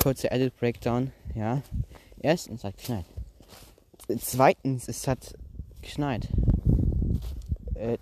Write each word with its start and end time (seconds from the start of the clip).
kurzer 0.00 0.32
Edit 0.32 0.56
Breakdown. 0.56 1.12
Ja. 1.34 1.62
Erstens 2.20 2.64
hat 2.64 2.76
geschneit. 2.76 3.04
Zweitens, 4.18 4.88
es 4.88 5.06
hat 5.06 5.34
geschneit. 5.82 6.28
Äh, 7.74 7.98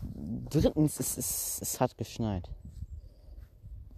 drittens, 0.48 0.98
es, 1.00 1.18
es, 1.18 1.58
es 1.60 1.80
hat 1.80 1.98
geschneit. 1.98 2.48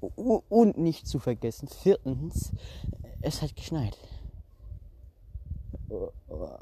Und 0.00 0.78
nicht 0.78 1.06
zu 1.06 1.18
vergessen, 1.18 1.68
viertens, 1.68 2.52
es 3.20 3.42
hat 3.42 3.54
geschneit. 3.54 3.96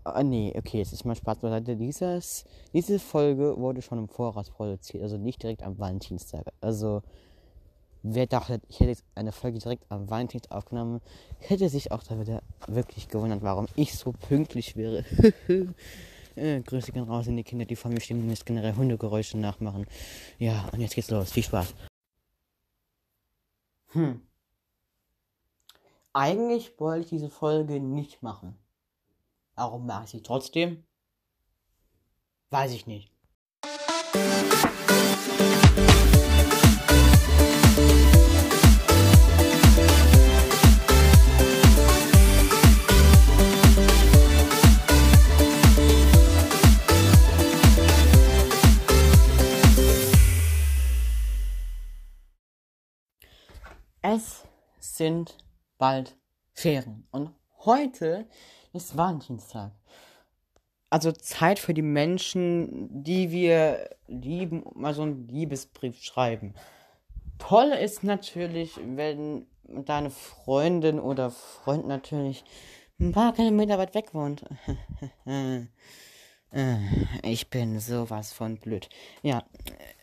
Ah, 0.04 0.22
nee, 0.22 0.52
okay, 0.56 0.80
es 0.80 0.92
ist 0.92 1.04
mal 1.04 1.14
Spaß 1.14 1.38
beiseite. 1.38 1.76
Dieses, 1.76 2.44
diese 2.72 2.98
Folge 2.98 3.56
wurde 3.58 3.82
schon 3.82 3.98
im 3.98 4.08
Voraus 4.08 4.50
produziert, 4.50 5.02
also 5.02 5.18
nicht 5.18 5.42
direkt 5.42 5.62
am 5.62 5.78
Valentinstag. 5.78 6.46
Also, 6.60 7.02
wer 8.02 8.26
dachte, 8.26 8.60
ich 8.68 8.80
hätte 8.80 8.90
jetzt 8.90 9.04
eine 9.14 9.32
Folge 9.32 9.58
direkt 9.58 9.84
am 9.90 10.08
Valentinstag 10.08 10.56
aufgenommen, 10.56 11.00
hätte 11.40 11.68
sich 11.68 11.92
auch 11.92 12.02
da 12.02 12.18
wieder 12.18 12.42
wirklich 12.66 13.08
gewundert, 13.08 13.42
warum 13.42 13.66
ich 13.76 13.94
so 13.94 14.12
pünktlich 14.12 14.76
wäre. 14.76 15.04
äh, 16.36 16.60
Grüße 16.60 16.92
gehen 16.92 17.04
raus 17.04 17.26
in 17.26 17.36
die 17.36 17.44
Kinder, 17.44 17.64
die 17.64 17.76
vor 17.76 17.90
mir 17.90 18.00
stehen 18.00 18.22
und 18.22 18.30
jetzt 18.30 18.46
generell 18.46 18.74
Hundegeräusche 18.74 19.38
nachmachen. 19.38 19.86
Ja, 20.38 20.68
und 20.72 20.80
jetzt 20.80 20.94
geht's 20.94 21.10
los. 21.10 21.32
Viel 21.32 21.42
Spaß. 21.42 21.74
Hm. 23.92 24.22
Eigentlich 26.12 26.78
wollte 26.78 27.04
ich 27.04 27.10
diese 27.10 27.30
Folge 27.30 27.80
nicht 27.80 28.22
machen. 28.22 28.58
Warum 29.54 29.86
mache 29.86 30.04
ich 30.04 30.10
sie 30.10 30.22
trotzdem? 30.22 30.84
Weiß 32.50 32.72
ich 32.72 32.86
nicht. 32.86 33.12
Es 54.10 54.42
sind 54.78 55.36
bald 55.76 56.16
Ferien 56.54 57.06
und 57.10 57.30
heute 57.66 58.26
ist 58.72 58.96
Valentinstag. 58.96 59.72
Also 60.88 61.12
Zeit 61.12 61.58
für 61.58 61.74
die 61.74 61.82
Menschen, 61.82 63.02
die 63.02 63.30
wir 63.30 63.90
lieben, 64.06 64.64
mal 64.74 64.94
so 64.94 65.02
einen 65.02 65.28
Liebesbrief 65.28 66.02
schreiben. 66.02 66.54
Toll 67.38 67.68
ist 67.68 68.02
natürlich, 68.02 68.80
wenn 68.82 69.46
deine 69.64 70.08
Freundin 70.08 71.00
oder 71.00 71.30
Freund 71.30 71.86
natürlich 71.86 72.44
ein 72.98 73.12
paar 73.12 73.34
Kilometer 73.34 73.76
weit 73.76 73.94
weg 73.94 74.14
wohnt. 74.14 74.42
Äh, 76.52 76.76
ich 77.22 77.50
bin 77.50 77.78
sowas 77.80 78.32
von 78.32 78.56
blöd. 78.56 78.88
Ja, 79.22 79.44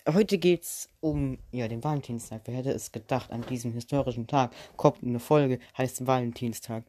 heute 0.08 0.38
geht's 0.38 0.90
um 1.00 1.40
ja, 1.52 1.68
den 1.68 1.84
Valentinstag. 1.84 2.42
Wer 2.46 2.56
hätte 2.56 2.72
es 2.72 2.92
gedacht, 2.92 3.32
an 3.32 3.46
diesem 3.48 3.74
historischen 3.74 4.28
Tag 4.28 4.52
kommt 4.78 5.04
eine 5.04 5.20
Folge, 5.20 5.60
heißt 5.78 6.06
Valentinstag. 6.06 6.84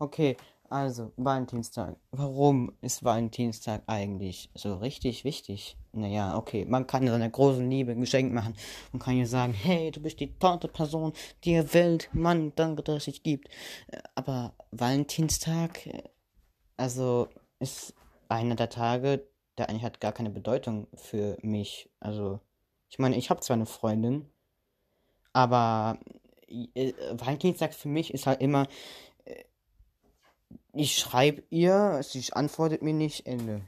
Okay, 0.00 0.36
also, 0.70 1.12
Valentinstag. 1.16 1.96
Warum 2.10 2.72
ist 2.82 3.02
Valentinstag 3.02 3.82
eigentlich 3.86 4.50
so 4.54 4.74
richtig 4.74 5.24
wichtig? 5.24 5.76
Naja, 5.92 6.36
okay, 6.36 6.66
man 6.66 6.86
kann 6.86 7.06
seiner 7.06 7.30
großen 7.30 7.70
Liebe 7.70 7.92
ein 7.92 8.00
Geschenk 8.00 8.34
machen 8.34 8.54
und 8.92 8.98
kann 8.98 9.16
ihr 9.16 9.26
sagen, 9.26 9.54
hey, 9.54 9.90
du 9.90 10.00
bist 10.00 10.20
die 10.20 10.38
tolle 10.38 10.68
Person, 10.68 11.14
die 11.44 11.52
ihr 11.52 11.72
Welt, 11.72 12.10
Mann, 12.12 12.52
danke, 12.54 12.82
dass 12.82 12.96
es 12.96 13.04
dich 13.04 13.22
gibt. 13.22 13.48
Aber 14.14 14.52
Valentinstag, 14.70 15.88
also, 16.76 17.28
ist 17.60 17.94
einer 18.28 18.54
der 18.54 18.70
Tage, 18.70 19.26
der 19.56 19.68
eigentlich 19.68 19.84
hat 19.84 20.00
gar 20.00 20.12
keine 20.12 20.30
Bedeutung 20.30 20.86
für 20.94 21.36
mich. 21.42 21.90
Also, 22.00 22.40
ich 22.88 22.98
meine, 22.98 23.16
ich 23.16 23.30
habe 23.30 23.40
zwar 23.40 23.54
eine 23.54 23.66
Freundin, 23.66 24.28
aber 25.32 25.98
äh, 26.74 26.92
Valentinstag 27.12 27.74
für 27.74 27.88
mich 27.88 28.12
ist 28.12 28.26
halt 28.26 28.40
immer, 28.40 28.66
ich 30.72 30.96
schreibe 30.96 31.42
ihr, 31.50 32.00
sie 32.02 32.32
antwortet 32.32 32.82
mir 32.82 32.94
nicht, 32.94 33.26
Ende. 33.26 33.62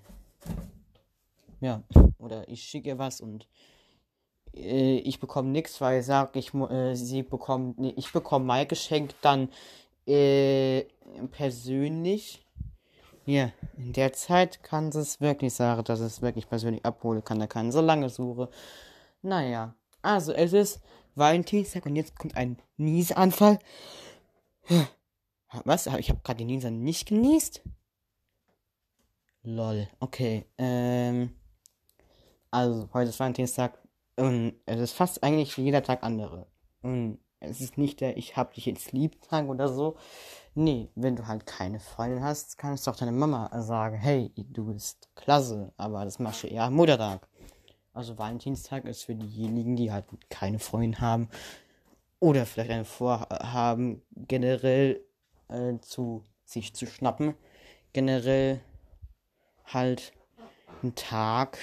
Ja, 1.60 1.82
oder 2.18 2.48
ich 2.48 2.62
schicke 2.62 2.88
ihr 2.90 2.98
was 2.98 3.20
und 3.20 3.48
äh, 4.54 4.98
ich 4.98 5.20
bekomme 5.20 5.48
nichts, 5.48 5.80
weil 5.80 6.00
ich 6.00 6.06
sage, 6.06 6.38
ich, 6.38 6.54
äh, 6.54 6.94
sie 6.94 7.22
bekommt, 7.22 7.78
nee, 7.78 7.94
ich 7.96 8.12
bekomme 8.12 8.44
mein 8.44 8.68
Geschenk 8.68 9.14
dann 9.22 9.48
äh, 10.06 10.84
persönlich. 11.32 12.44
Ja, 13.30 13.52
in 13.76 13.92
der 13.92 14.12
Zeit 14.12 14.64
kann 14.64 14.88
es 14.88 15.20
wirklich 15.20 15.54
sagen, 15.54 15.84
dass 15.84 16.00
es 16.00 16.20
wirklich 16.20 16.48
persönlich 16.48 16.84
abholen 16.84 17.22
kann. 17.22 17.38
Da 17.38 17.46
kann 17.46 17.70
so 17.70 17.80
lange 17.80 18.08
suche. 18.08 18.48
Naja, 19.22 19.76
also 20.02 20.32
es 20.32 20.52
ist 20.52 20.80
Valentinstag 21.14 21.86
und 21.86 21.94
jetzt 21.94 22.18
kommt 22.18 22.36
ein 22.36 22.58
Niesanfall. 22.76 23.60
Was? 25.64 25.86
Ich 25.86 26.10
habe 26.10 26.18
gerade 26.24 26.38
den 26.38 26.48
Ninja 26.48 26.70
nicht 26.70 27.06
genießt? 27.06 27.62
Lol. 29.44 29.86
Okay. 30.00 30.46
Ähm. 30.58 31.36
Also, 32.50 32.88
heute 32.92 33.10
ist 33.10 33.20
Valentinstag. 33.20 33.78
Und 34.16 34.54
es 34.66 34.80
ist 34.80 34.92
fast 34.92 35.22
eigentlich 35.22 35.56
wie 35.56 35.62
jeder 35.62 35.84
Tag 35.84 36.02
andere. 36.02 36.48
Und 36.82 37.20
es 37.38 37.60
ist 37.60 37.78
nicht 37.78 38.00
der 38.00 38.16
Ich 38.16 38.36
hab 38.36 38.54
dich 38.54 38.66
jetzt 38.66 38.90
lieb 38.90 39.22
Tag 39.22 39.48
oder 39.48 39.68
so. 39.68 39.96
Nee, 40.54 40.90
wenn 40.96 41.14
du 41.14 41.28
halt 41.28 41.46
keine 41.46 41.78
Freundin 41.78 42.24
hast, 42.24 42.58
kannst 42.58 42.86
du 42.86 42.90
auch 42.90 42.96
deine 42.96 43.12
Mama 43.12 43.50
sagen, 43.62 43.96
hey, 43.96 44.32
du 44.36 44.72
bist 44.72 45.08
klasse, 45.14 45.72
aber 45.76 46.04
das 46.04 46.18
machst 46.18 46.42
du 46.42 46.48
eher 46.48 46.64
am 46.64 46.74
Muttertag. 46.74 47.28
Also 47.92 48.18
Valentinstag 48.18 48.84
ist 48.84 49.04
für 49.04 49.14
diejenigen, 49.14 49.76
die 49.76 49.92
halt 49.92 50.06
keine 50.28 50.58
Freundin 50.58 51.00
haben 51.00 51.28
oder 52.18 52.46
vielleicht 52.46 52.70
eine 52.70 52.84
Vorhaben, 52.84 54.02
generell 54.14 55.04
äh, 55.48 55.78
zu 55.80 56.24
sich 56.44 56.74
zu 56.74 56.86
schnappen. 56.86 57.34
Generell 57.92 58.60
halt 59.64 60.12
ein 60.82 60.94
Tag, 60.96 61.58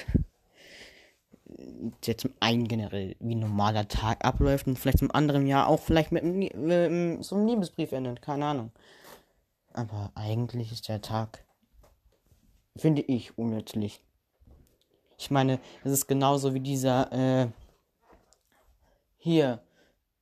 der 2.06 2.18
zum 2.18 2.34
einen 2.40 2.68
generell 2.68 3.16
wie 3.19 3.35
ein 3.35 3.40
normaler 3.40 3.88
Tag 3.88 4.25
abläuft 4.25 4.68
und 4.68 4.78
vielleicht 4.78 5.00
zum 5.00 5.12
anderen 5.12 5.47
Jahr 5.47 5.68
auch 5.68 5.80
vielleicht 5.80 6.12
mit, 6.12 6.24
mit, 6.24 6.56
mit 6.56 7.24
so 7.24 7.35
einem 7.35 7.47
Liebesbrief 7.47 7.91
endet, 7.91 8.22
keine 8.22 8.46
Ahnung. 8.46 8.72
Aber 9.74 10.12
eigentlich 10.16 10.72
ist 10.72 10.88
der 10.88 11.02
Tag, 11.02 11.46
finde 12.75 13.02
ich, 13.02 13.38
unnützlich. 13.38 14.03
Ich 15.18 15.31
meine, 15.31 15.59
es 15.84 15.91
ist 15.91 16.08
genauso 16.08 16.53
wie 16.53 16.59
dieser, 16.59 17.12
äh, 17.12 17.47
hier, 19.18 19.62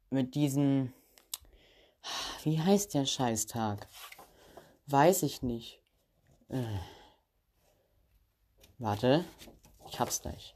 mit 0.09 0.35
diesen 0.35 0.93
wie 2.43 2.59
heißt 2.61 2.93
der 2.93 3.05
Scheißtag? 3.05 3.87
Weiß 4.87 5.23
ich 5.23 5.41
nicht. 5.41 5.81
Äh. 6.49 6.63
Warte, 8.77 9.25
ich 9.87 9.99
hab's 9.99 10.21
gleich. 10.21 10.55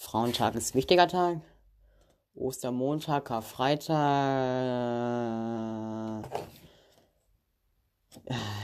Frauentag 0.00 0.54
ist 0.54 0.76
wichtiger 0.76 1.08
Tag. 1.08 1.40
Ostermontag, 2.34 3.24
Karfreitag. 3.24 3.98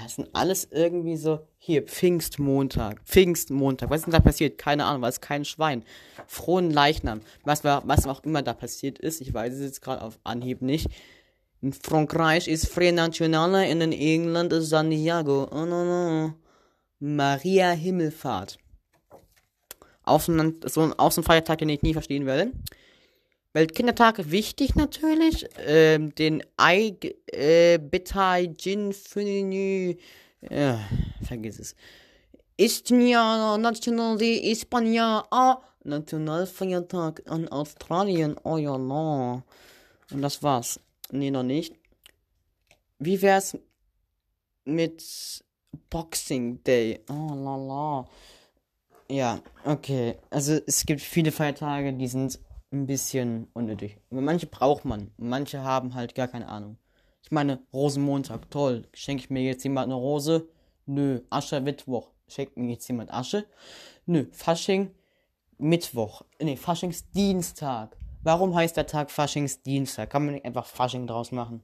Das 0.04 0.14
sind 0.14 0.28
alles 0.32 0.68
irgendwie 0.70 1.16
so. 1.16 1.40
Hier, 1.58 1.82
Pfingstmontag. 1.82 3.00
Pfingstmontag. 3.04 3.90
Was 3.90 3.98
ist 3.98 4.06
denn 4.06 4.12
da 4.12 4.20
passiert? 4.20 4.58
Keine 4.58 4.84
Ahnung, 4.84 5.02
was 5.02 5.20
kein 5.20 5.44
Schwein. 5.44 5.82
Frohen 6.28 6.70
Leichnam. 6.70 7.20
Was, 7.42 7.64
was 7.64 8.06
auch 8.06 8.22
immer 8.22 8.42
da 8.42 8.54
passiert 8.54 9.00
ist, 9.00 9.20
ich 9.20 9.34
weiß 9.34 9.54
es 9.54 9.60
jetzt 9.60 9.82
gerade 9.82 10.02
auf 10.02 10.20
Anhieb 10.22 10.62
nicht. 10.62 10.86
In 11.60 11.72
Frankreich 11.72 12.46
ist 12.46 12.68
Free 12.68 12.92
Nationale, 12.92 13.68
in 13.68 13.80
England 13.80 14.52
ist 14.52 14.68
Santiago. 14.68 15.48
Oh, 15.50 15.66
no, 15.66 15.84
no. 15.84 16.34
Maria 17.00 17.72
Himmelfahrt. 17.72 18.58
Außen, 20.04 20.60
so 20.66 20.80
ein 20.82 20.92
Außenfeiertag, 20.92 21.58
den 21.58 21.68
ich 21.68 21.82
nie 21.82 21.92
verstehen 21.92 22.26
werde. 22.26 22.52
Weltkindertag 23.52 24.30
wichtig 24.30 24.74
natürlich. 24.74 25.46
Ähm, 25.58 26.14
den 26.14 26.42
Ei 26.56 26.96
äh, 27.32 27.78
Betai 27.78 28.54
Jin 28.58 28.92
Fünü. 28.92 29.94
Ja, 30.50 30.80
vergiss 31.22 31.60
es. 31.60 31.76
Istnia 32.56 33.56
National 33.56 34.16
de 34.18 34.52
España 34.52 35.24
A 35.30 35.62
Nationalfeiertag 35.84 37.22
an 37.26 37.48
Australien. 37.48 38.36
Oh 38.42 38.56
ja, 38.56 38.76
no. 38.76 39.42
Und 40.10 40.22
das 40.22 40.42
war's. 40.42 40.80
Nee, 41.10 41.30
noch 41.30 41.42
nicht. 41.42 41.74
Wie 42.98 43.20
wär's 43.22 43.56
mit 44.64 45.04
Boxing 45.90 46.62
Day? 46.64 47.00
Oh, 47.08 47.34
la 47.34 47.56
la. 47.56 48.08
Ja, 49.08 49.40
okay. 49.64 50.16
Also 50.30 50.58
es 50.66 50.86
gibt 50.86 51.00
viele 51.00 51.32
Feiertage, 51.32 51.92
die 51.92 52.08
sind 52.08 52.38
ein 52.72 52.86
bisschen 52.86 53.48
unnötig. 53.52 53.98
Manche 54.10 54.46
braucht 54.46 54.84
man, 54.84 55.10
manche 55.16 55.62
haben 55.62 55.94
halt 55.94 56.14
gar 56.14 56.28
keine 56.28 56.48
Ahnung. 56.48 56.78
Ich 57.22 57.30
meine, 57.30 57.60
Rosenmontag, 57.72 58.50
toll. 58.50 58.86
Schenke 58.92 59.24
ich 59.24 59.30
mir 59.30 59.42
jetzt 59.42 59.64
jemand 59.64 59.86
eine 59.86 59.94
Rose? 59.94 60.48
Nö. 60.86 61.20
Aschermittwoch. 61.30 62.10
Schenkt 62.28 62.56
mir 62.56 62.70
jetzt 62.70 62.86
jemand 62.88 63.12
Asche? 63.12 63.46
Nö. 64.04 64.26
Fasching, 64.32 64.90
Mittwoch. 65.56 66.22
Nee, 66.40 66.56
Faschingsdienstag. 66.56 67.96
Warum 68.22 68.54
heißt 68.54 68.76
der 68.76 68.86
Tag 68.86 69.10
Faschingsdienstag? 69.10 70.10
Kann 70.10 70.24
man 70.24 70.34
nicht 70.34 70.44
einfach 70.44 70.66
Fasching 70.66 71.06
draus 71.06 71.32
machen? 71.32 71.62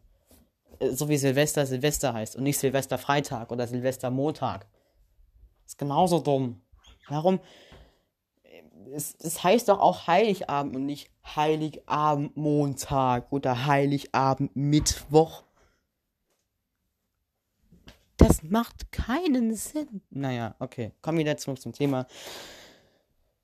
Äh, 0.79 0.91
so 0.91 1.09
wie 1.09 1.19
Silvester 1.19 1.67
Silvester 1.67 2.15
heißt 2.15 2.37
und 2.37 2.45
nicht 2.45 2.59
Silvesterfreitag 2.59 3.51
oder 3.53 3.67
Silvestermontag. 3.67 4.67
Ist 5.67 5.79
genauso 5.79 6.21
dumm. 6.21 6.61
Warum? 7.09 7.41
Es, 8.93 9.15
es 9.21 9.43
heißt 9.45 9.69
doch 9.69 9.79
auch 9.79 10.07
Heiligabend 10.07 10.75
und 10.75 10.87
nicht 10.87 11.11
Heiligabend 11.37 12.37
Montag 12.37 13.31
oder 13.31 13.67
Heiligabend 13.67 14.55
Mittwoch. 14.57 15.45
Das 18.17 18.43
macht 18.43 18.93
keinen 18.93 19.55
Sinn. 19.55 20.03
Naja, 20.11 20.55
okay. 20.59 20.93
Kommen 21.01 21.19
wir 21.19 21.25
wieder 21.25 21.37
zurück 21.37 21.61
zum 21.61 21.73
Thema. 21.73 22.07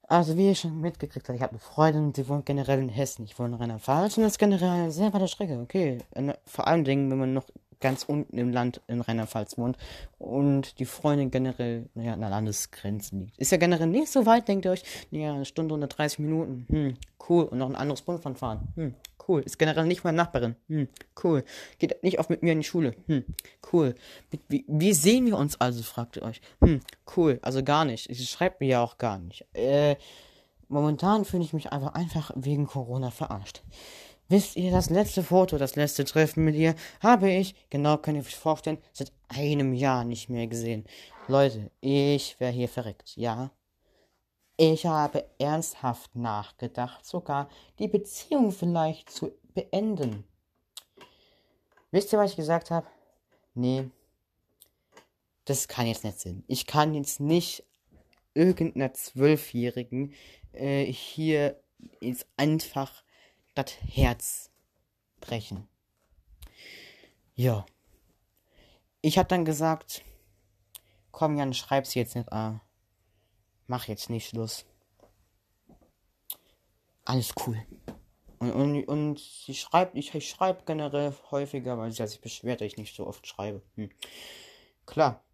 Also, 0.08 0.36
wie 0.36 0.48
ihr 0.48 0.54
schon 0.54 0.80
mitgekriegt 0.80 1.28
habt, 1.28 1.36
ich 1.36 1.42
habe 1.42 1.52
eine 1.52 1.58
Freundin, 1.58 2.12
die 2.12 2.28
wohnt 2.28 2.46
generell 2.46 2.78
in 2.78 2.88
Hessen. 2.88 3.24
Ich 3.24 3.38
wohne 3.38 3.54
in 3.54 3.54
Rheinland-Pfalz 3.54 4.16
und 4.16 4.22
das 4.22 4.32
ist 4.32 4.38
generell 4.38 4.90
sehr 4.90 5.12
weite 5.12 5.28
Strecke. 5.28 5.58
Okay. 5.60 5.98
Vor 6.44 6.66
allem, 6.66 6.86
wenn 6.86 7.08
man 7.08 7.32
noch 7.32 7.46
ganz 7.80 8.04
unten 8.04 8.38
im 8.38 8.50
Land 8.50 8.80
in 8.88 9.00
Rheinland-Pfalz 9.00 9.58
wohnt 9.58 9.76
und 10.18 10.78
die 10.78 10.84
Freundin 10.84 11.30
generell 11.30 11.88
naja, 11.94 12.14
an 12.14 12.20
der 12.20 12.30
Landesgrenze 12.30 13.16
liegt. 13.16 13.38
Ist 13.38 13.52
ja 13.52 13.58
generell 13.58 13.86
nicht 13.86 14.10
so 14.10 14.26
weit, 14.26 14.48
denkt 14.48 14.64
ihr 14.64 14.70
euch. 14.70 14.82
Ja, 15.10 15.34
eine 15.34 15.44
Stunde 15.44 15.74
und 15.74 15.80
30 15.80 16.18
Minuten. 16.20 16.66
Hm, 16.68 16.96
cool. 17.28 17.44
Und 17.44 17.58
noch 17.58 17.68
ein 17.68 17.76
anderes 17.76 18.02
Bundesland 18.02 18.38
fahren. 18.38 18.68
Hm, 18.76 18.94
cool. 19.28 19.42
Ist 19.42 19.58
generell 19.58 19.86
nicht 19.86 20.04
meine 20.04 20.16
Nachbarin. 20.16 20.56
Hm, 20.68 20.88
cool. 21.22 21.44
Geht 21.78 22.02
nicht 22.02 22.18
oft 22.18 22.30
mit 22.30 22.42
mir 22.42 22.52
in 22.52 22.60
die 22.60 22.66
Schule. 22.66 22.94
Hm, 23.06 23.24
cool. 23.72 23.94
Wie, 24.48 24.64
wie 24.66 24.92
sehen 24.92 25.26
wir 25.26 25.36
uns 25.36 25.60
also, 25.60 25.82
fragt 25.82 26.16
ihr 26.16 26.22
euch. 26.22 26.40
Hm, 26.60 26.80
cool. 27.16 27.38
Also 27.42 27.62
gar 27.62 27.84
nicht. 27.84 28.08
Sie 28.08 28.26
schreibt 28.26 28.60
mir 28.60 28.68
ja 28.68 28.82
auch 28.82 28.98
gar 28.98 29.18
nicht. 29.18 29.44
Äh, 29.52 29.96
momentan 30.68 31.24
fühle 31.24 31.44
ich 31.44 31.52
mich 31.52 31.72
einfach, 31.72 31.94
einfach 31.94 32.30
wegen 32.34 32.66
Corona 32.66 33.10
verarscht. 33.10 33.62
Wisst 34.28 34.56
ihr, 34.56 34.72
das 34.72 34.90
letzte 34.90 35.22
Foto, 35.22 35.56
das 35.56 35.76
letzte 35.76 36.04
Treffen 36.04 36.44
mit 36.44 36.56
ihr, 36.56 36.74
habe 37.00 37.30
ich, 37.30 37.54
genau 37.70 37.96
könnt 37.96 38.16
ihr 38.16 38.24
euch 38.24 38.36
vorstellen, 38.36 38.78
seit 38.92 39.12
einem 39.28 39.72
Jahr 39.72 40.04
nicht 40.04 40.28
mehr 40.28 40.48
gesehen. 40.48 40.84
Leute, 41.28 41.70
ich 41.80 42.38
wäre 42.40 42.52
hier 42.52 42.68
verreckt, 42.68 43.16
ja. 43.16 43.50
Ich 44.56 44.86
habe 44.86 45.24
ernsthaft 45.38 46.16
nachgedacht, 46.16 47.04
sogar 47.04 47.48
die 47.78 47.88
Beziehung 47.88 48.50
vielleicht 48.50 49.10
zu 49.10 49.32
beenden. 49.54 50.24
Wisst 51.90 52.12
ihr, 52.12 52.18
was 52.18 52.30
ich 52.30 52.36
gesagt 52.36 52.70
habe? 52.70 52.86
Nee, 53.54 53.90
das 55.44 55.68
kann 55.68 55.86
jetzt 55.86 56.04
nicht 56.04 56.20
sein. 56.20 56.42
Ich 56.48 56.66
kann 56.66 56.94
jetzt 56.94 57.20
nicht 57.20 57.64
irgendeiner 58.34 58.92
Zwölfjährigen 58.92 60.12
äh, 60.52 60.84
hier 60.84 61.60
jetzt 62.00 62.26
einfach 62.36 63.02
das 63.56 63.72
Herz 63.82 64.50
brechen. 65.20 65.68
Ja. 67.34 67.66
Ich 69.00 69.18
hab 69.18 69.28
dann 69.28 69.44
gesagt, 69.44 70.02
komm 71.10 71.36
Jan, 71.36 71.54
schreib's 71.54 71.94
jetzt 71.94 72.14
nicht 72.14 72.32
an. 72.32 72.60
Mach 73.66 73.88
jetzt 73.88 74.10
nicht 74.10 74.28
Schluss. 74.28 74.64
Alles 77.04 77.32
cool. 77.46 77.60
Und, 78.38 78.52
und, 78.52 78.84
und 78.84 79.18
sie 79.18 79.54
schreibt, 79.54 79.96
ich, 79.96 80.14
ich 80.14 80.28
schreibe 80.28 80.64
generell 80.66 81.14
häufiger, 81.30 81.78
weil 81.78 81.90
sie 81.90 82.06
sich 82.06 82.20
beschwert, 82.20 82.60
dass 82.60 82.66
ich 82.66 82.76
nicht 82.76 82.94
so 82.94 83.06
oft 83.06 83.26
schreibe. 83.26 83.62
Hm. 83.76 83.90
Klar. 84.84 85.24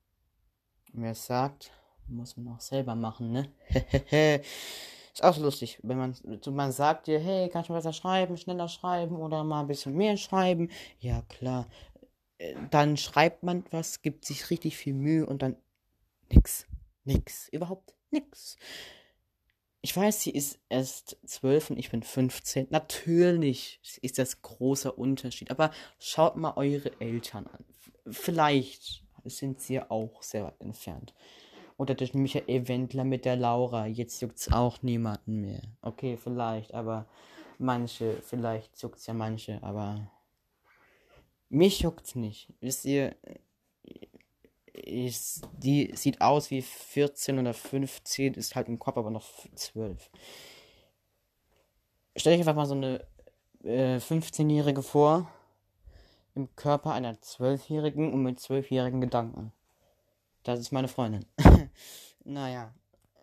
Wer 0.92 1.12
es 1.12 1.26
sagt, 1.26 1.72
muss 2.06 2.36
man 2.36 2.54
auch 2.54 2.60
selber 2.60 2.94
machen, 2.94 3.32
ne? 3.32 3.52
Ist 5.12 5.24
auch 5.24 5.34
so 5.34 5.42
lustig, 5.42 5.78
wenn 5.82 5.98
man, 5.98 6.16
man 6.50 6.72
sagt 6.72 7.06
dir, 7.06 7.18
hey, 7.18 7.50
kannst 7.50 7.68
du 7.68 7.74
besser 7.74 7.92
schreiben, 7.92 8.38
schneller 8.38 8.68
schreiben 8.68 9.16
oder 9.16 9.44
mal 9.44 9.60
ein 9.60 9.66
bisschen 9.66 9.94
mehr 9.94 10.16
schreiben? 10.16 10.70
Ja, 11.00 11.22
klar. 11.28 11.68
Äh, 12.38 12.54
dann 12.70 12.96
schreibt 12.96 13.42
man 13.42 13.64
was, 13.70 14.00
gibt 14.00 14.24
sich 14.24 14.48
richtig 14.50 14.76
viel 14.76 14.94
Mühe 14.94 15.26
und 15.26 15.42
dann 15.42 15.56
nix. 16.30 16.66
Nix. 17.04 17.48
Überhaupt 17.48 17.94
nix. 18.10 18.56
Ich 19.82 19.94
weiß, 19.94 20.22
sie 20.22 20.30
ist 20.30 20.60
erst 20.68 21.18
zwölf 21.26 21.68
und 21.68 21.76
ich 21.76 21.90
bin 21.90 22.02
15. 22.02 22.68
Natürlich 22.70 23.80
ist 24.00 24.18
das 24.18 24.40
großer 24.40 24.96
Unterschied. 24.96 25.50
Aber 25.50 25.72
schaut 25.98 26.36
mal 26.36 26.54
eure 26.56 27.00
Eltern 27.00 27.48
an. 27.48 27.64
Vielleicht 28.08 29.04
sind 29.24 29.60
sie 29.60 29.80
auch 29.80 30.22
sehr 30.22 30.44
weit 30.44 30.60
entfernt. 30.60 31.14
Oder 31.76 31.94
durch 31.94 32.14
Michael 32.14 32.68
Wendler 32.68 33.04
mit 33.04 33.24
der 33.24 33.36
Laura. 33.36 33.86
Jetzt 33.86 34.20
juckt's 34.20 34.52
auch 34.52 34.82
niemanden 34.82 35.40
mehr. 35.40 35.62
Okay, 35.80 36.16
vielleicht, 36.16 36.74
aber 36.74 37.06
manche, 37.58 38.20
vielleicht 38.22 38.80
juckt's 38.80 39.06
ja 39.06 39.14
manche, 39.14 39.62
aber 39.62 40.10
mich 41.48 41.80
juckt's 41.80 42.14
nicht. 42.14 42.48
Wisst 42.60 42.84
ihr, 42.84 43.14
ist, 44.72 45.48
die 45.58 45.92
sieht 45.94 46.20
aus 46.20 46.50
wie 46.50 46.62
14 46.62 47.38
oder 47.38 47.54
15, 47.54 48.34
ist 48.34 48.54
halt 48.54 48.68
im 48.68 48.78
Kopf 48.78 48.96
aber 48.96 49.10
noch 49.10 49.28
12. 49.54 50.10
Stell 52.16 52.32
dich 52.32 52.40
einfach 52.40 52.56
mal 52.56 52.66
so 52.66 52.74
eine 52.74 53.04
äh, 53.64 53.96
15-Jährige 53.96 54.82
vor, 54.82 55.30
im 56.34 56.54
Körper 56.56 56.92
einer 56.92 57.14
12-Jährigen 57.14 58.12
und 58.12 58.22
mit 58.22 58.38
12-jährigen 58.38 59.00
Gedanken. 59.00 59.52
Das 60.42 60.58
ist 60.58 60.72
meine 60.72 60.88
Freundin. 60.88 61.24
naja. 62.24 62.72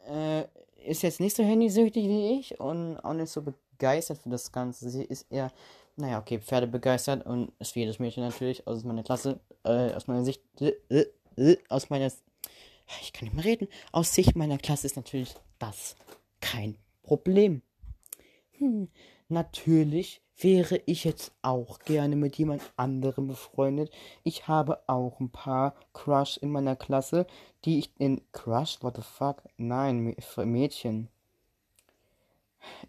Äh, 0.07 0.45
ist 0.85 1.03
jetzt 1.03 1.19
nicht 1.19 1.35
so 1.35 1.43
handysüchtig 1.43 2.07
wie 2.07 2.39
ich 2.39 2.59
und 2.59 2.97
auch 2.99 3.13
nicht 3.13 3.29
so 3.29 3.41
begeistert 3.41 4.19
für 4.19 4.29
das 4.29 4.51
Ganze. 4.51 4.89
Sie 4.89 5.03
ist 5.03 5.31
eher, 5.31 5.51
naja, 5.95 6.19
okay, 6.19 6.39
Pferde 6.39 6.67
begeistert 6.67 7.25
und 7.25 7.51
ist 7.59 7.75
wie 7.75 7.81
jedes 7.81 7.99
Mädchen 7.99 8.23
natürlich 8.23 8.65
aus 8.67 8.83
meiner 8.83 9.03
Klasse, 9.03 9.39
äh, 9.63 9.93
aus 9.93 10.07
meiner 10.07 10.23
Sicht, 10.23 10.41
äh, 10.61 10.73
äh, 10.89 11.05
äh, 11.37 11.57
aus 11.69 11.89
meiner, 11.89 12.11
ich 13.01 13.13
kann 13.13 13.25
nicht 13.25 13.35
mehr 13.35 13.45
reden, 13.45 13.67
aus 13.91 14.13
Sicht 14.13 14.35
meiner 14.35 14.57
Klasse 14.57 14.87
ist 14.87 14.95
natürlich 14.95 15.35
das 15.59 15.95
kein 16.39 16.77
Problem. 17.03 17.61
Hm, 18.57 18.89
natürlich 19.27 20.21
wäre 20.39 20.81
ich 20.85 21.03
jetzt 21.03 21.33
auch 21.41 21.79
gerne 21.79 22.15
mit 22.15 22.37
jemand 22.37 22.61
anderem 22.77 23.27
befreundet. 23.27 23.91
Ich 24.23 24.47
habe 24.47 24.79
auch 24.87 25.19
ein 25.19 25.29
paar 25.29 25.75
Crush 25.93 26.37
in 26.37 26.51
meiner 26.51 26.75
Klasse, 26.75 27.27
die 27.65 27.79
ich 27.79 27.91
in 27.99 28.21
Crush, 28.31 28.81
what 28.81 28.95
the 28.95 29.01
fuck? 29.01 29.43
Nein, 29.57 30.15
Mädchen. 30.37 31.09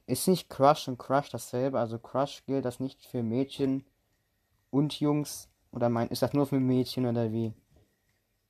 Ist 0.06 0.28
nicht 0.28 0.48
Crush 0.48 0.88
und 0.88 0.98
Crush 0.98 1.30
dasselbe? 1.30 1.78
Also 1.78 1.98
Crush 1.98 2.44
gilt 2.46 2.64
das 2.64 2.80
nicht 2.80 3.04
für 3.04 3.22
Mädchen 3.22 3.84
und 4.70 4.98
Jungs? 5.00 5.48
Oder 5.72 5.88
mein, 5.88 6.08
ist 6.08 6.22
das 6.22 6.32
nur 6.32 6.46
für 6.46 6.60
Mädchen 6.60 7.06
oder 7.06 7.32
wie? 7.32 7.52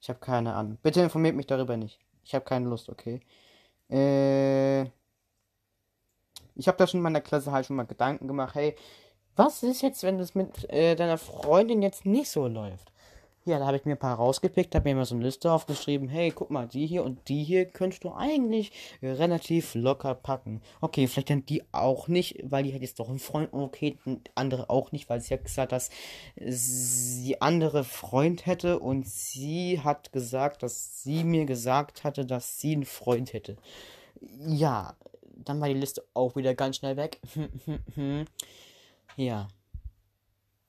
Ich 0.01 0.09
habe 0.09 0.21
keine 0.21 0.55
Ahnung. 0.55 0.79
Bitte 0.83 1.03
informiert 1.03 1.37
mich 1.37 1.47
darüber 1.47 1.77
nicht. 1.77 2.01
Ich 2.25 2.35
habe 2.35 2.45
keine 2.45 2.69
Lust, 2.69 2.89
okay? 2.89 3.21
Äh 3.91 4.91
ich 6.61 6.69
habe 6.69 6.79
da 6.79 6.87
schon 6.87 6.99
in 6.99 7.05
meiner 7.05 7.21
Klasse 7.21 7.53
halt 7.53 7.67
schon 7.67 7.77
mal 7.77 7.87
Gedanken 7.87 8.29
gemacht, 8.29 8.55
hey, 8.55 8.77
was 9.35 9.63
ist 9.63 9.83
jetzt, 9.83 10.03
wenn 10.03 10.19
das 10.19 10.35
mit 10.35 10.69
äh, 10.71 10.95
deiner 10.95 11.19
Freundin 11.19 11.83
jetzt 11.83 12.05
nicht 12.05 12.31
so 12.31 12.47
läuft? 12.47 12.93
Ja, 13.47 13.59
da 13.59 13.67
habe 13.67 13.79
ich 13.79 13.87
mir 13.87 13.93
ein 13.93 13.99
paar 13.99 14.17
rausgepickt, 14.17 14.75
habe 14.75 14.91
mir 14.91 14.97
mal 14.97 15.07
so 15.07 15.15
eine 15.15 15.25
Liste 15.25 15.51
aufgeschrieben. 15.51 16.09
Hey, 16.09 16.31
guck 16.31 16.51
mal, 16.51 16.69
die 16.69 16.87
hier 16.87 17.03
und 17.03 17.27
die 17.31 17.43
hier 17.43 17.65
könntest 17.65 18.05
du 18.05 18.13
eigentlich 18.13 18.71
relativ 19.03 19.75
locker 19.75 20.15
packen. 20.15 20.61
Okay, 20.83 21.07
vielleicht 21.07 21.31
dann 21.31 21.47
die 21.47 21.63
auch 21.73 22.07
nicht, 22.07 22.39
weil 22.45 22.65
die 22.65 22.75
hat 22.75 22.83
jetzt 22.83 23.01
doch 23.01 23.09
einen 23.09 23.19
Freund. 23.19 23.49
Okay, 23.53 23.97
andere 24.35 24.69
auch 24.69 24.93
nicht, 24.93 25.09
weil 25.09 25.23
sie 25.23 25.33
hat 25.33 25.45
gesagt, 25.45 25.73
dass 25.73 25.89
sie 26.37 27.41
andere 27.41 27.85
Freund 27.85 28.45
hätte 28.45 28.79
und 28.79 29.09
sie 29.09 29.81
hat 29.83 30.13
gesagt, 30.13 30.63
dass 30.63 31.03
sie 31.03 31.25
mir 31.25 31.47
gesagt 31.47 32.05
hatte, 32.05 32.27
dass 32.27 32.61
sie 32.61 32.75
einen 32.75 32.85
Freund 32.85 33.33
hätte. 33.33 33.57
Ja, 34.47 34.97
dann 35.45 35.61
war 35.61 35.69
die 35.69 35.75
Liste 35.75 36.05
auch 36.15 36.37
wieder 36.37 36.55
ganz 36.55 36.77
schnell 36.77 36.97
weg. 36.97 37.21
ja. 39.17 39.49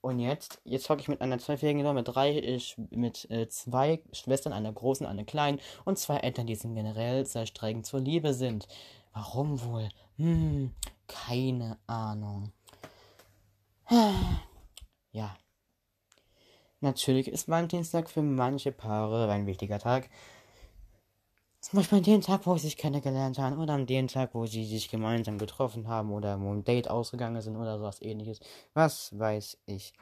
Und 0.01 0.19
jetzt, 0.19 0.59
jetzt 0.63 0.89
hocke 0.89 1.01
ich 1.01 1.07
mit 1.07 1.21
einer 1.21 1.37
zwölfjährigen 1.37 1.93
mit 1.93 2.07
drei, 2.07 2.35
ich, 2.37 2.75
mit 2.89 3.29
äh, 3.29 3.47
zwei 3.49 4.01
Schwestern, 4.11 4.51
einer 4.51 4.73
großen, 4.73 5.05
einer 5.05 5.25
kleinen 5.25 5.59
und 5.85 5.99
zwei 5.99 6.17
Eltern, 6.17 6.47
die 6.47 6.55
sind 6.55 6.73
generell 6.73 7.25
sehr 7.27 7.45
streng 7.45 7.83
zur 7.83 7.99
Liebe 7.99 8.33
sind. 8.33 8.67
Warum 9.13 9.63
wohl? 9.63 9.89
Hm, 10.17 10.71
keine 11.07 11.77
Ahnung. 11.87 12.51
Ja. 15.13 15.35
Natürlich 16.79 17.27
ist 17.27 17.49
Valentinstag 17.49 18.09
für 18.09 18.21
manche 18.21 18.71
Paare 18.71 19.29
ein 19.29 19.45
wichtiger 19.45 19.77
Tag. 19.77 20.09
Zum 21.61 21.77
Beispiel 21.77 21.99
an 21.99 22.03
dem 22.03 22.21
Tag, 22.21 22.47
wo 22.47 22.57
sie 22.57 22.67
sich 22.67 22.77
kennengelernt 22.77 23.37
haben, 23.37 23.59
oder 23.59 23.73
an 23.73 23.85
dem 23.85 24.07
Tag, 24.07 24.31
wo 24.33 24.47
sie 24.47 24.65
sich 24.65 24.89
gemeinsam 24.89 25.37
getroffen 25.37 25.87
haben, 25.87 26.11
oder 26.11 26.41
wo 26.41 26.51
ein 26.51 26.63
Date 26.63 26.89
ausgegangen 26.89 27.39
sind, 27.41 27.55
oder 27.55 27.77
sowas 27.77 28.01
ähnliches. 28.01 28.39
Was 28.73 29.17
weiß 29.17 29.59
ich. 29.67 29.93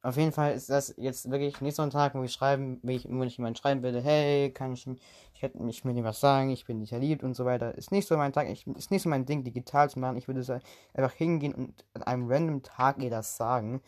Auf 0.00 0.16
jeden 0.16 0.32
Fall 0.32 0.54
ist 0.54 0.70
das 0.70 0.94
jetzt 0.96 1.30
wirklich 1.30 1.60
nicht 1.60 1.74
so 1.74 1.82
ein 1.82 1.90
Tag, 1.90 2.14
wo 2.14 2.22
ich 2.22 2.32
schreiben, 2.32 2.80
wo 2.82 2.88
ich, 2.88 3.06
wo 3.06 3.22
ich 3.22 3.36
jemand 3.36 3.58
schreiben 3.58 3.82
würde, 3.82 4.00
hey, 4.00 4.50
kann 4.50 4.72
ich, 4.72 4.86
ich 5.34 5.42
hätte 5.42 5.62
mich 5.62 5.84
mit 5.84 5.96
dir 5.96 6.04
was 6.04 6.20
sagen, 6.20 6.48
ich 6.50 6.64
bin 6.64 6.80
dich 6.80 6.88
verliebt 6.88 7.22
und 7.22 7.34
so 7.34 7.44
weiter. 7.44 7.74
Ist 7.74 7.92
nicht 7.92 8.08
so 8.08 8.16
mein 8.16 8.32
Tag, 8.32 8.48
ich, 8.48 8.66
ist 8.66 8.90
nicht 8.90 9.02
so 9.02 9.10
mein 9.10 9.26
Ding, 9.26 9.44
digital 9.44 9.90
zu 9.90 9.98
machen. 9.98 10.16
Ich 10.16 10.26
würde 10.26 10.62
einfach 10.94 11.12
hingehen 11.12 11.52
und 11.52 11.84
an 11.94 12.02
einem 12.04 12.30
random 12.30 12.62
Tag 12.62 13.02
ihr 13.02 13.10
das 13.10 13.36
sagen. 13.36 13.82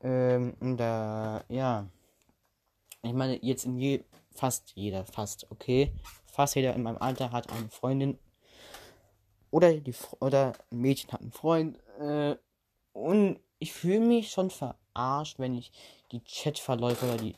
Ähm, 0.00 0.54
und 0.60 0.80
äh, 0.80 1.54
ja. 1.54 1.86
Ich 3.02 3.12
meine, 3.12 3.38
jetzt 3.44 3.66
in 3.66 3.76
je, 3.76 4.04
fast 4.30 4.72
jeder, 4.74 5.04
fast, 5.04 5.50
okay. 5.50 5.92
Fast 6.38 6.54
jeder 6.54 6.72
in 6.76 6.84
meinem 6.84 6.98
Alter 6.98 7.32
hat 7.32 7.50
eine 7.50 7.68
Freundin. 7.68 8.16
Oder 9.50 9.72
die 9.74 9.92
oder 10.20 10.52
ein 10.70 10.80
Mädchen 10.80 11.10
hat 11.10 11.20
einen 11.20 11.32
Freund. 11.32 11.80
Äh, 11.98 12.36
und 12.92 13.40
ich 13.58 13.72
fühle 13.72 13.98
mich 13.98 14.30
schon 14.30 14.48
verarscht, 14.48 15.40
wenn 15.40 15.56
ich 15.56 15.72
die 16.12 16.20
Chatverläufe 16.20 17.06
oder 17.06 17.16
die 17.16 17.34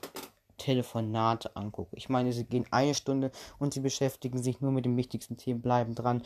Telefonate 0.58 1.56
angucke. 1.56 1.96
Ich 1.96 2.10
meine, 2.10 2.34
sie 2.34 2.44
gehen 2.44 2.66
eine 2.72 2.94
Stunde 2.94 3.30
und 3.58 3.72
sie 3.72 3.80
beschäftigen 3.80 4.42
sich 4.42 4.60
nur 4.60 4.70
mit 4.70 4.84
den 4.84 4.98
wichtigsten 4.98 5.38
Themen, 5.38 5.62
bleiben 5.62 5.94
dran. 5.94 6.22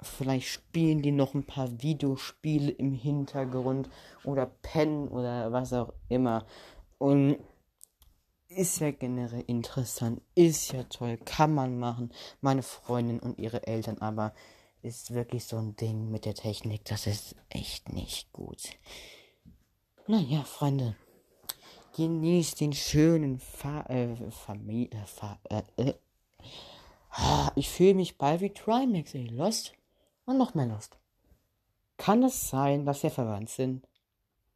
Vielleicht 0.00 0.46
spielen 0.46 1.02
die 1.02 1.10
noch 1.10 1.34
ein 1.34 1.44
paar 1.44 1.82
Videospiele 1.82 2.70
im 2.70 2.92
Hintergrund 2.92 3.90
oder 4.22 4.46
pennen 4.62 5.08
oder 5.08 5.50
was 5.50 5.72
auch 5.72 5.92
immer. 6.08 6.46
Und 6.98 7.38
ist 8.58 8.80
ja 8.80 8.90
generell 8.90 9.44
interessant, 9.46 10.20
ist 10.34 10.72
ja 10.72 10.82
toll, 10.82 11.16
kann 11.16 11.54
man 11.54 11.78
machen. 11.78 12.12
Meine 12.40 12.64
Freundin 12.64 13.20
und 13.20 13.38
ihre 13.38 13.66
Eltern, 13.68 13.98
aber 13.98 14.34
ist 14.82 15.14
wirklich 15.14 15.44
so 15.44 15.58
ein 15.58 15.76
Ding 15.76 16.10
mit 16.10 16.24
der 16.24 16.34
Technik, 16.34 16.84
das 16.84 17.06
ist 17.06 17.36
echt 17.50 17.92
nicht 17.92 18.32
gut. 18.32 18.70
Naja, 20.08 20.42
Freunde, 20.42 20.96
genießt 21.96 22.60
den 22.60 22.72
schönen 22.72 23.38
Fa 23.38 23.82
äh, 23.82 24.16
Familie. 24.30 24.90
Äh, 24.90 25.06
Fa 25.06 25.38
äh, 25.44 25.62
äh. 25.76 25.94
Ah, 27.10 27.52
ich 27.54 27.68
fühle 27.68 27.94
mich 27.94 28.18
bald 28.18 28.40
wie 28.40 28.50
Trimax, 28.50 29.14
ey. 29.14 29.28
Lost 29.28 29.72
und 30.26 30.36
noch 30.36 30.54
mehr 30.54 30.66
Lost. 30.66 30.98
Kann 31.96 32.24
es 32.24 32.48
sein, 32.48 32.84
dass 32.84 33.04
wir 33.04 33.10
verwandt 33.10 33.50
sind? 33.50 33.86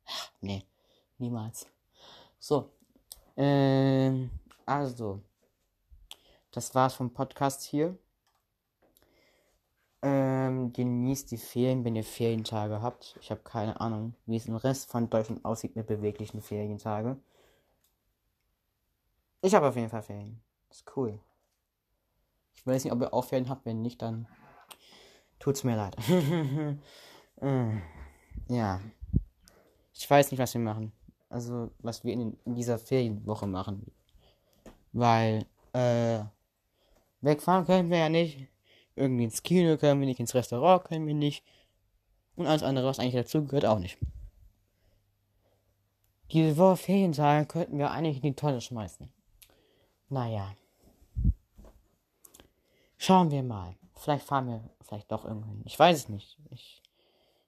Ach, 0.06 0.32
nee, 0.40 0.64
niemals. 1.18 1.66
So, 2.40 2.70
ähm, 3.36 4.30
also, 4.66 5.20
das 6.50 6.74
war's 6.74 6.94
vom 6.94 7.12
Podcast 7.12 7.62
hier. 7.62 7.96
Ähm, 10.02 10.72
genießt 10.72 11.30
die 11.30 11.36
Ferien, 11.36 11.84
wenn 11.84 11.94
ihr 11.94 12.04
Ferientage 12.04 12.82
habt. 12.82 13.16
Ich 13.20 13.30
habe 13.30 13.42
keine 13.42 13.80
Ahnung, 13.80 14.14
wie 14.26 14.36
es 14.36 14.46
im 14.46 14.56
Rest 14.56 14.90
von 14.90 15.08
Deutschland 15.08 15.44
aussieht 15.44 15.76
mit 15.76 15.86
beweglichen 15.86 16.42
Ferientage. 16.42 17.16
Ich 19.42 19.54
habe 19.54 19.68
auf 19.68 19.76
jeden 19.76 19.90
Fall 19.90 20.02
Ferien. 20.02 20.40
Ist 20.70 20.84
cool. 20.96 21.20
Ich 22.54 22.66
weiß 22.66 22.84
nicht, 22.84 22.92
ob 22.92 23.00
ihr 23.00 23.12
auch 23.12 23.24
Ferien 23.24 23.48
habt. 23.48 23.64
Wenn 23.64 23.82
nicht, 23.82 24.02
dann 24.02 24.26
tut's 25.38 25.64
mir 25.64 25.76
leid. 25.76 25.96
Äh, 27.40 27.80
ja. 28.46 28.80
Ich 29.94 30.08
weiß 30.08 30.30
nicht, 30.30 30.38
was 30.38 30.54
wir 30.54 30.60
machen. 30.60 30.92
Also, 31.32 31.70
was 31.78 32.04
wir 32.04 32.12
in, 32.12 32.36
in 32.44 32.54
dieser 32.54 32.78
Ferienwoche 32.78 33.46
machen. 33.46 33.90
Weil, 34.92 35.46
äh, 35.72 36.20
wegfahren 37.22 37.64
können 37.64 37.90
wir 37.90 37.98
ja 37.98 38.08
nicht. 38.10 38.48
Irgendwie 38.96 39.24
ins 39.24 39.42
Kino 39.42 39.78
können 39.78 40.00
wir 40.00 40.06
nicht, 40.06 40.20
ins 40.20 40.34
Restaurant 40.34 40.84
können 40.84 41.06
wir 41.06 41.14
nicht. 41.14 41.42
Und 42.36 42.46
alles 42.46 42.62
andere, 42.62 42.86
was 42.86 42.98
eigentlich 42.98 43.14
dazu 43.14 43.46
gehört, 43.46 43.64
auch 43.64 43.78
nicht. 43.78 43.96
Diese 46.30 46.58
Woche 46.58 46.76
Ferientage 46.76 47.46
könnten 47.46 47.78
wir 47.78 47.90
eigentlich 47.90 48.16
in 48.16 48.22
die 48.22 48.36
Tonne 48.36 48.60
schmeißen. 48.60 49.10
Naja. 50.10 50.54
Schauen 52.98 53.30
wir 53.30 53.42
mal. 53.42 53.74
Vielleicht 53.94 54.26
fahren 54.26 54.48
wir 54.48 54.70
vielleicht 54.82 55.10
doch 55.10 55.24
irgendwann. 55.24 55.62
Ich 55.64 55.78
weiß 55.78 55.96
es 55.96 56.08
nicht. 56.10 56.38
Ich, 56.50 56.82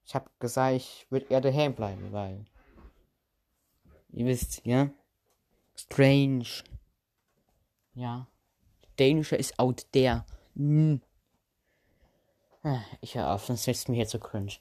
ich 0.06 0.14
habe 0.14 0.30
gesagt, 0.38 0.76
ich 0.76 1.06
würde 1.10 1.26
eher 1.28 1.42
daheim 1.42 1.74
bleiben, 1.74 2.12
weil. 2.12 2.46
Ihr 4.14 4.26
wisst, 4.26 4.60
ja? 4.64 4.90
Strange. 5.76 6.46
Ja. 7.94 8.28
Danger 8.96 9.36
ist 9.38 9.58
out 9.58 9.86
there. 9.92 10.24
Hm. 10.54 11.00
Ich 13.00 13.16
höre 13.16 13.32
auf, 13.32 13.44
sonst 13.44 13.66
es 13.66 13.88
mir 13.88 13.96
hier 13.96 14.06
zu 14.06 14.20
cringe. 14.20 14.52